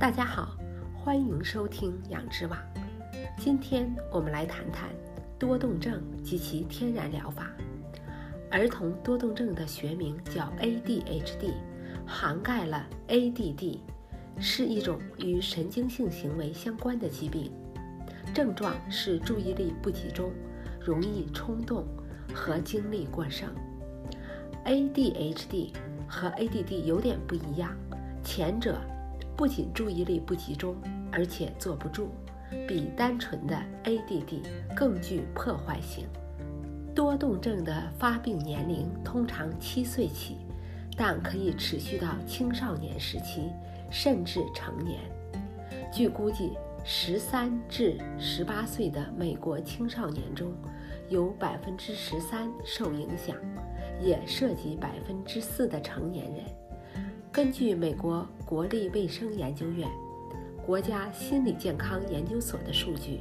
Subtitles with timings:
[0.00, 0.56] 大家好，
[0.94, 2.56] 欢迎收听养殖网。
[3.36, 4.90] 今天我们来谈谈
[5.40, 7.50] 多动症及其天然疗法。
[8.48, 11.52] 儿童多动症的学名叫 ADHD，
[12.06, 13.80] 涵盖了 ADD，
[14.38, 17.50] 是一种与神经性行为相关的疾病。
[18.32, 20.30] 症状是注意力不集中、
[20.80, 21.84] 容易冲动
[22.32, 23.52] 和精力过剩。
[24.64, 25.72] ADHD
[26.06, 27.76] 和 ADD 有点不一样，
[28.22, 28.80] 前者。
[29.38, 30.74] 不仅注意力不集中，
[31.12, 32.08] 而且坐不住，
[32.66, 34.42] 比单纯的 ADD
[34.74, 36.08] 更具破坏性。
[36.92, 40.38] 多动症的发病年龄通常七岁起，
[40.96, 43.52] 但可以持续到青少年时期，
[43.92, 44.98] 甚至成年。
[45.92, 50.52] 据估计，十三至十八岁的美国青少年中，
[51.08, 53.36] 有百分之十三受影响，
[54.02, 56.44] 也涉及百分之四的成年人。
[57.30, 59.88] 根据美国国立卫生研究院、
[60.64, 63.20] 国家心理健康研究所的数据，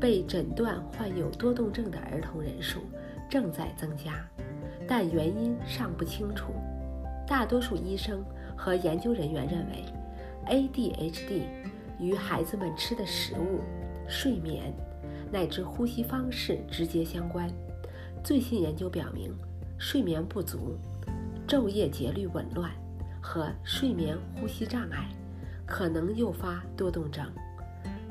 [0.00, 2.80] 被诊断患有多动症的儿童人数
[3.28, 4.24] 正在增加，
[4.86, 6.52] 但原因尚不清楚。
[7.26, 8.24] 大多数医生
[8.56, 9.84] 和研究人员认为
[10.46, 11.42] ，ADHD
[11.98, 13.60] 与孩子们吃的食物、
[14.08, 14.72] 睡眠
[15.32, 17.50] 乃至呼吸方式直接相关。
[18.22, 19.34] 最新研究表明，
[19.76, 20.78] 睡眠不足、
[21.48, 22.70] 昼夜节律紊乱。
[23.24, 25.08] 和睡眠呼吸障碍
[25.64, 27.26] 可能诱发多动症，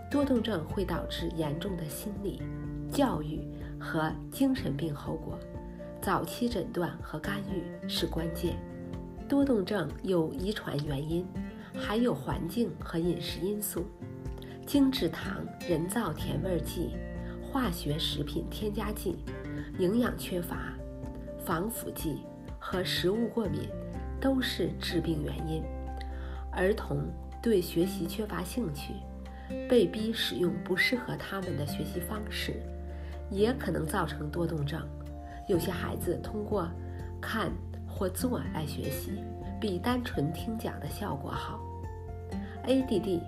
[0.09, 2.41] 多动症会导致严重的心理、
[2.91, 3.39] 教育
[3.79, 5.37] 和精神病后果，
[6.01, 8.57] 早期诊断和干预是关键。
[9.29, 11.23] 多动症有遗传原因，
[11.75, 13.85] 还有环境和饮食因素，
[14.65, 16.95] 精制糖、人造甜味剂、
[17.39, 19.23] 化学食品添加剂、
[19.77, 20.73] 营养缺乏、
[21.45, 22.23] 防腐剂
[22.57, 23.69] 和食物过敏。
[24.23, 25.61] 都是致病原因。
[26.49, 26.99] 儿童
[27.41, 28.93] 对学习缺乏兴趣，
[29.67, 32.53] 被逼使用不适合他们的学习方式，
[33.29, 34.81] 也可能造成多动症。
[35.49, 36.69] 有些孩子通过
[37.19, 37.51] 看
[37.85, 39.21] 或做来学习，
[39.59, 41.59] 比单纯听讲的效果好。
[42.65, 43.19] ADD、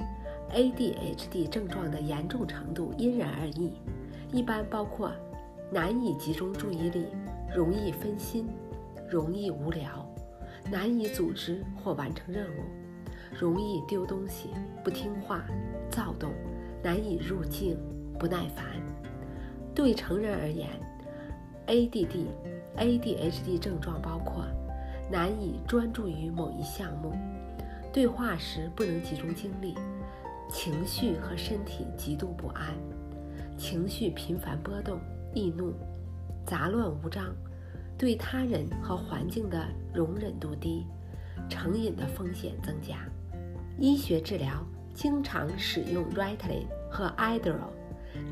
[0.54, 3.74] ADHD 症状的严重程度因人而异，
[4.32, 5.12] 一般包括
[5.70, 7.08] 难以集中注意力、
[7.54, 8.48] 容易分心、
[9.10, 10.05] 容易无聊。
[10.72, 12.64] 难以组织或完成任务，
[13.40, 14.50] 容易丢东西，
[14.84, 15.46] 不听话，
[15.90, 16.32] 躁动，
[16.84, 17.78] 难以入静，
[18.18, 18.66] 不耐烦。
[19.76, 20.70] 对成人而言
[21.68, 22.26] ，ADD、
[22.78, 24.46] ADHD 症状包括
[25.12, 27.14] 难以专注于某一项目，
[27.94, 29.76] 对话时不能集中精力，
[30.50, 32.74] 情绪和身体极度不安，
[33.58, 35.00] 情绪频繁波动，
[35.34, 35.74] 易怒，
[36.46, 37.36] 杂乱无章。
[37.98, 40.86] 对他人和环境的容忍度低，
[41.50, 42.98] 成瘾的风险增加。
[43.80, 47.72] 医学治疗经常使用 Ritalin 和 Adderall，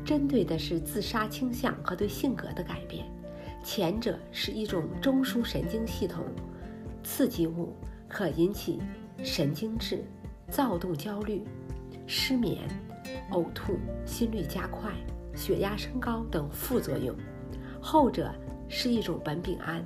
[0.04, 3.06] 针对的是自杀倾向和对性格的改变。
[3.62, 6.24] 前者是一种中枢神经系统
[7.02, 7.74] 刺激物，
[8.06, 8.82] 可引起
[9.22, 10.04] 神经质、
[10.50, 11.42] 躁动、焦虑、
[12.06, 12.68] 失眠、
[13.30, 14.92] 呕吐、心率加快、
[15.34, 17.16] 血压升高等副作用。
[17.80, 18.30] 后者。
[18.68, 19.84] 是一种苯丙胺，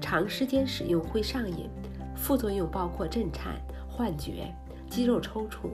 [0.00, 1.68] 长时间使用会上瘾，
[2.16, 4.54] 副作用包括震颤、幻觉、
[4.88, 5.70] 肌肉抽搐、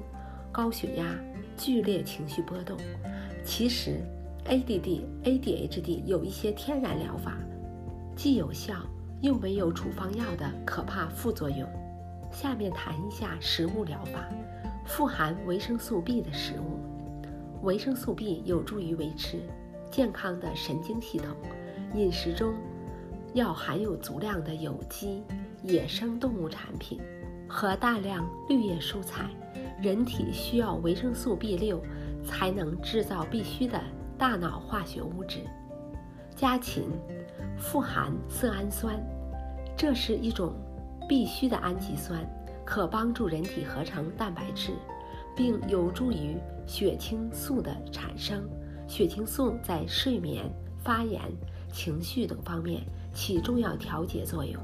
[0.53, 1.15] 高血压、
[1.57, 2.77] 剧烈情绪波动。
[3.45, 4.01] 其实
[4.47, 7.37] ，ADD、ADHD 有一些天然疗法，
[8.17, 8.75] 既有效
[9.21, 11.69] 又没有处方药的可怕副作用。
[12.33, 14.29] 下面谈一下食物疗法，
[14.85, 16.81] 富含维生素 B 的食物。
[17.63, 19.41] 维生素 B 有助于维持
[19.91, 21.29] 健康的神经系统。
[21.97, 22.55] 饮食中
[23.33, 25.23] 要含有足量的有机
[25.63, 27.01] 野生动物产品
[27.49, 29.31] 和大量绿叶蔬菜。
[29.81, 31.83] 人体需要维生素 B 六
[32.25, 33.81] 才能制造必需的
[34.19, 35.41] 大脑化学物质。
[36.35, 36.85] 家禽
[37.59, 38.95] 富含色氨酸，
[39.77, 40.55] 这是一种
[41.09, 42.27] 必需的氨基酸，
[42.65, 44.73] 可帮助人体合成蛋白质，
[45.35, 48.47] 并有助于血清素的产生。
[48.87, 51.21] 血清素在睡眠、发炎。
[51.73, 52.83] 情绪等方面
[53.13, 54.61] 起重要调节作用。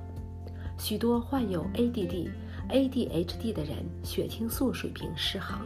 [0.78, 2.31] 许多患有 ADD、
[2.69, 5.60] ADHD 的人血清素水平失衡。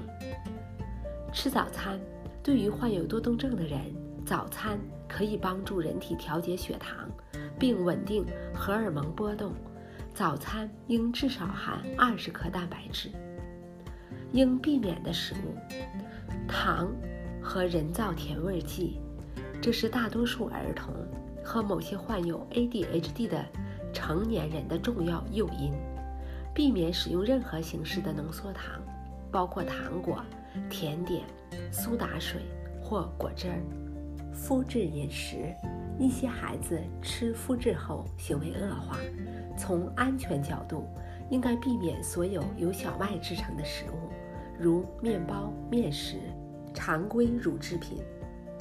[1.33, 2.01] 吃早餐
[2.43, 3.81] 对于患有多动症的人，
[4.25, 4.79] 早餐
[5.09, 7.09] 可以帮助人体调节血糖，
[7.59, 8.25] 并稳定
[8.55, 9.53] 荷尔蒙波动。
[10.15, 13.11] 早餐应至少含二十克蛋白质。
[14.33, 15.55] 应避免的食物：
[16.49, 16.91] 糖
[17.41, 18.99] 和人造甜味剂，
[19.61, 20.95] 这是大多数儿童。
[21.49, 23.47] 和某些患有 ADHD 的
[23.93, 25.73] 成年人的重要诱因，
[26.53, 28.83] 避免使用任何形式的浓缩糖，
[29.31, 30.21] 包括糖果、
[30.69, 31.23] 甜点、
[31.71, 32.41] 苏打水
[32.83, 33.63] 或果汁儿。
[34.35, 35.55] 麸质饮食，
[36.01, 38.99] 一些孩子吃麸质后行为恶化。
[39.57, 40.85] 从安全角度，
[41.31, 44.11] 应该避免所有由小麦制成的食物，
[44.59, 46.17] 如面包、面食、
[46.75, 48.03] 常规乳制品。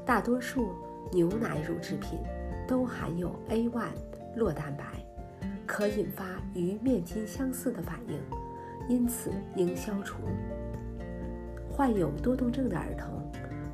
[0.06, 0.76] 大多数
[1.12, 2.20] 牛奶乳制品
[2.68, 3.72] 都含有 A1
[4.38, 4.86] 酪蛋白，
[5.66, 6.24] 可引发
[6.54, 8.20] 与面筋相似的反应，
[8.88, 10.18] 因此应消除。
[11.72, 13.30] 患有多动症的儿童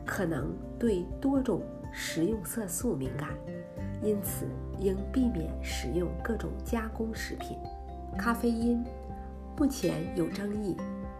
[0.05, 1.61] 可能对多种
[1.91, 3.27] 食用色素敏感，
[4.01, 4.45] 因此
[4.79, 7.57] 应避免食用各种加工食品。
[8.17, 8.81] 咖啡因
[9.57, 10.77] 目前有争议，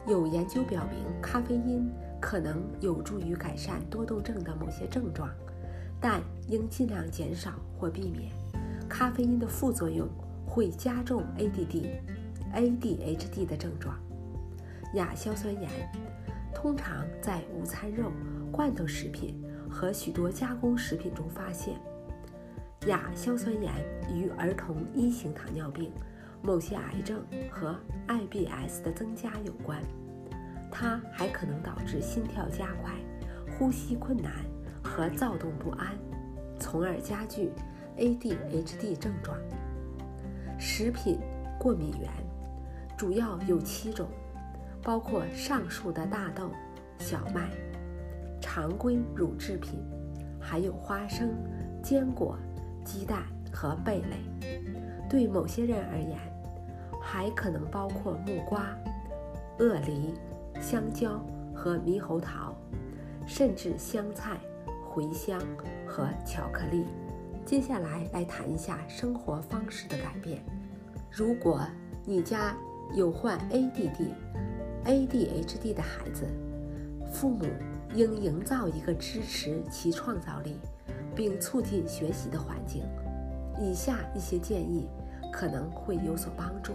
[0.08, 1.92] 有研究表明咖啡因。
[2.22, 5.30] 可能有助于改善多动症的某些症状，
[6.00, 8.32] 但应尽量减少或避免。
[8.88, 10.08] 咖啡因的副作用
[10.46, 11.90] 会加重 ADD、
[12.54, 13.98] ADHD 的症状。
[14.94, 15.70] 亚硝酸盐
[16.54, 18.12] 通常在午餐肉、
[18.52, 21.76] 罐头食品和许多加工食品中发现。
[22.88, 23.74] 亚硝酸盐
[24.14, 25.92] 与儿童一型糖尿病、
[26.42, 27.76] 某些癌症和
[28.08, 29.82] IBS 的增加有关。
[30.72, 32.94] 它还可能导致心跳加快、
[33.52, 34.32] 呼吸困难
[34.82, 35.90] 和躁动不安，
[36.58, 37.52] 从而加剧
[37.98, 39.38] ADHD 症状。
[40.58, 41.20] 食品
[41.60, 42.10] 过敏源
[42.98, 44.08] 主要有七种，
[44.82, 46.50] 包括上述的大豆、
[46.98, 47.50] 小麦、
[48.40, 49.84] 常规乳制品，
[50.40, 51.30] 还有花生、
[51.84, 52.38] 坚果、
[52.86, 54.50] 鸡蛋和贝类。
[55.10, 56.18] 对某些人而言，
[57.02, 58.76] 还可能包括木瓜、
[59.60, 60.14] 鳄梨。
[60.62, 61.20] 香蕉
[61.56, 62.56] 和猕猴桃，
[63.26, 64.40] 甚至香菜、
[64.94, 65.42] 茴香
[65.88, 66.86] 和巧克力。
[67.44, 70.44] 接下来来谈一下生活方式的改变。
[71.10, 71.60] 如果
[72.06, 72.56] 你家
[72.94, 74.10] 有患 ADD、
[74.86, 76.28] ADHD 的孩子，
[77.12, 77.46] 父母
[77.96, 80.60] 应营造一个支持其创造力
[81.16, 82.84] 并促进学习的环境。
[83.60, 84.88] 以下一些建议
[85.34, 86.74] 可能会有所帮助。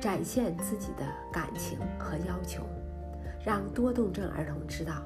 [0.00, 2.62] 展现自己的感情和要求，
[3.44, 5.02] 让多动症儿童知道，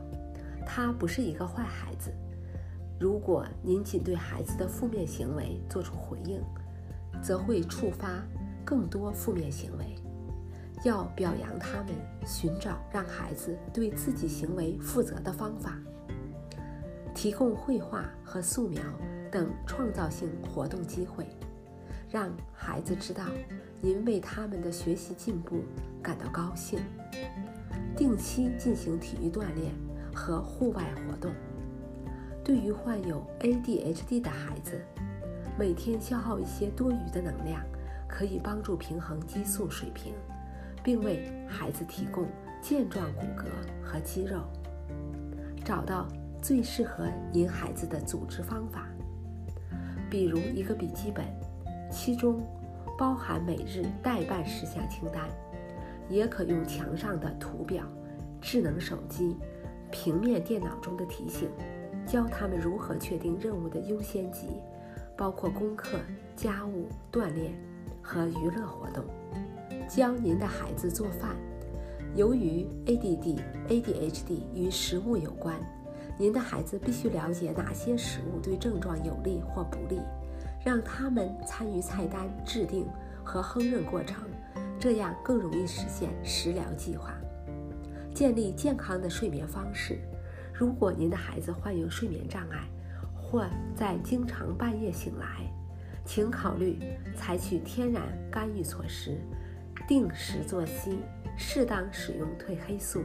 [0.67, 2.12] 他不是一个坏孩子。
[3.00, 6.41] 如果您仅对孩子的负面行为做出回应，
[7.23, 8.23] 则会触发
[8.65, 9.97] 更多负面行为。
[10.85, 11.94] 要表扬他们，
[12.27, 15.79] 寻找让孩子对自己行为负责的方法，
[17.15, 18.83] 提供绘画和素描
[19.31, 21.27] 等创造性活动机会，
[22.11, 23.25] 让孩子知道。
[23.84, 25.64] 您为他们的学习进步
[26.00, 26.79] 感到高兴。
[27.96, 29.75] 定期进行体育锻炼
[30.14, 31.32] 和户外活动。
[32.44, 34.81] 对于患有 ADHD 的孩子，
[35.58, 37.61] 每天消耗一些多余的能量，
[38.08, 40.14] 可以帮助平衡激素水平，
[40.82, 42.26] 并为孩子提供
[42.62, 43.46] 健壮骨骼
[43.84, 44.44] 和肌肉。
[45.64, 46.06] 找到
[46.40, 48.87] 最适合您孩子的组织方法，
[50.08, 51.26] 比如一个笔记本，
[51.90, 52.40] 其中。
[53.02, 55.28] 包含每日待办事项清单，
[56.08, 57.82] 也可用墙上的图表、
[58.40, 59.37] 智能手机、
[59.90, 61.50] 平面电脑中的提醒，
[62.06, 64.50] 教他们如何确定任务的优先级，
[65.16, 65.99] 包括功课、
[66.37, 67.52] 家务、锻炼
[68.00, 69.05] 和娱乐活动。
[69.88, 71.34] 教您的孩子做饭。
[72.15, 75.56] 由于 ADD、ADHD 与食物有关，
[76.17, 80.00] 您的孩子必须了解哪些食物对症状有利或不利。
[80.64, 82.86] 让他们参与菜单制定
[83.24, 84.24] 和烹饪过程，
[84.78, 87.14] 这样更容易实现食疗计划。
[88.14, 89.98] 建立健康的睡眠方式。
[90.52, 92.69] 如果您的孩子患有睡眠障碍，
[93.14, 95.50] 或在经常半夜醒来，
[96.04, 96.78] 请考虑
[97.16, 99.19] 采取天然干预措施，
[99.88, 100.98] 定时作息，
[101.36, 103.02] 适当使用褪黑素。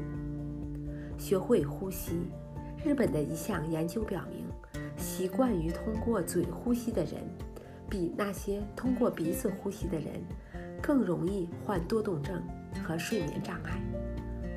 [1.18, 2.30] 学会呼吸。
[2.86, 4.46] 日本的一项研究表明，
[4.98, 7.14] 习惯于通过嘴呼吸的人。
[7.90, 10.22] 比那些通过鼻子呼吸的人
[10.82, 12.42] 更容易患多动症
[12.84, 13.82] 和睡眠障碍。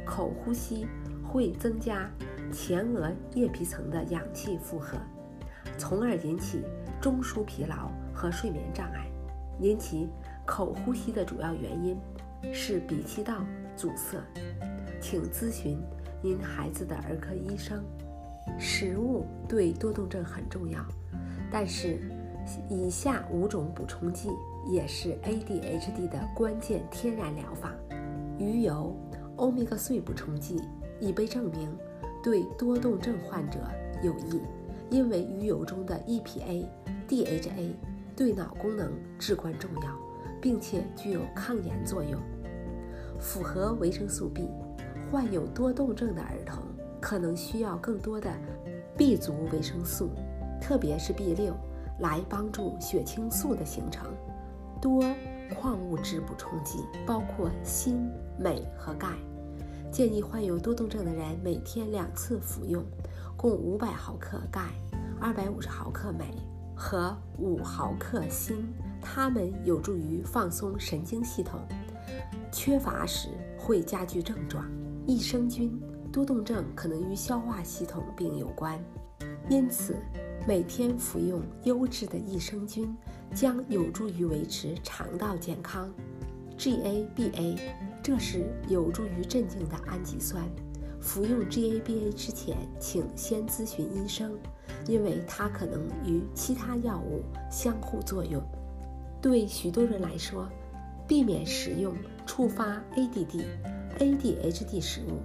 [0.05, 0.87] 口呼吸
[1.23, 2.11] 会增加
[2.53, 4.99] 前额叶皮层的氧气负荷，
[5.79, 6.63] 从而引起
[7.01, 9.07] 中枢疲劳和睡眠障碍。
[9.61, 10.09] 引起
[10.45, 11.97] 口呼吸的主要原因
[12.53, 13.45] 是鼻气道
[13.77, 14.19] 阻塞，
[15.01, 15.79] 请咨询
[16.23, 17.85] 您孩子的儿科医生。
[18.59, 20.85] 食物对多动症很重要，
[21.51, 22.01] 但是。
[22.69, 24.31] 以下五种补充剂
[24.67, 27.73] 也是 ADHD 的关键天然疗法：
[28.39, 28.97] 鱼油、
[29.37, 30.63] 欧米伽3补充剂
[31.01, 31.77] 已被证明
[32.23, 33.59] 对多动症患者
[34.03, 34.41] 有益，
[34.91, 36.67] 因为鱼油中的 EPA、
[37.09, 37.73] DHA
[38.17, 39.97] 对脑功能至关重要，
[40.41, 42.21] 并且具有抗炎作用。
[43.19, 44.49] 复合维生素 B、
[45.11, 46.63] 患有多动症的儿童
[47.01, 48.31] 可能需要更多的
[48.97, 50.11] B 族维生素，
[50.61, 51.55] 特别是 B 六，
[52.01, 54.07] 来帮助血清素的形成。
[54.81, 55.05] 多
[55.55, 59.09] 矿物质补充剂包括锌、镁和钙。
[59.93, 62.85] 建议患有多动症的人每天两次服用，
[63.37, 64.71] 共五百毫克钙、
[65.21, 66.25] 二百五十毫克镁
[66.77, 68.55] 和五毫克锌。
[69.03, 71.59] 它们有助于放松神经系统，
[72.53, 74.65] 缺乏时会加剧症状。
[75.07, 75.81] 益生菌，
[76.13, 78.79] 多动症可能与消化系统病有关，
[79.49, 79.97] 因此
[80.47, 82.97] 每天服用优质的益生菌
[83.35, 85.93] 将有助于维持肠道健康。
[86.59, 87.59] GABA，
[88.03, 90.43] 这是有助于镇静的氨基酸。
[91.01, 94.33] 服用 GABA 之前，请先咨询医生，
[94.87, 98.43] 因为它可能与其他药物相互作用。
[99.21, 100.49] 对许多人来说，
[101.07, 101.95] 避免食用
[102.27, 103.45] 触发 ADD、
[103.99, 105.21] ADHD 食物，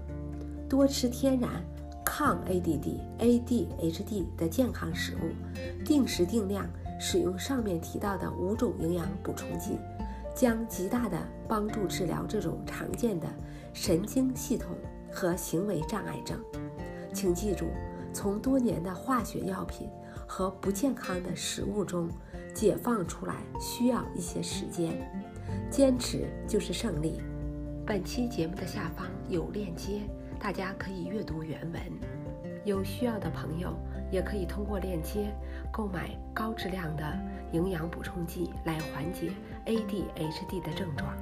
[0.69, 1.63] 多吃天然
[2.05, 6.69] 抗 ADD、ADHD 的健康食物，定时定量
[6.99, 9.79] 使用上面提到的五种营养补充剂，
[10.35, 13.27] 将极大的帮助治疗这种常见的
[13.73, 14.69] 神经系统
[15.11, 16.39] 和行为障碍症。
[17.13, 17.65] 请记住，
[18.13, 19.89] 从多年的化学药品
[20.27, 22.07] 和不健康的食物中。
[22.55, 25.11] 解放出来需要一些时间，
[25.69, 27.19] 坚持就是胜利。
[27.85, 30.03] 本期节目的下方有链接，
[30.45, 31.81] 大家可以阅读原文。
[32.65, 33.75] 有需要的朋友
[34.11, 35.35] 也可以通过链接
[35.71, 37.19] 购买高质量的
[37.51, 39.31] 营养补充剂来缓解
[39.65, 41.17] ADHD 的症状。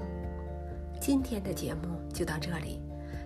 [0.99, 2.81] 今天的节目就到这里，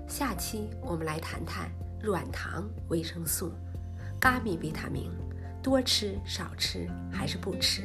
[0.07, 1.67] 下期我们来谈谈
[1.99, 3.51] 软糖维生素、
[4.19, 5.11] 咖米维他命。
[5.63, 7.81] 多吃少吃还是不吃？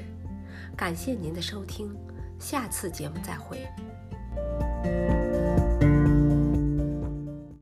[0.77, 1.97] 感谢您的收听，
[2.39, 3.67] 下次节目再会。